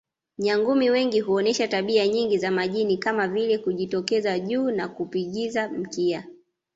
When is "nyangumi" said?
0.37-0.89